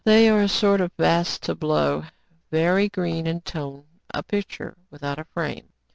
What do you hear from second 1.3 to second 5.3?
tableau, very green in tone, a picture without a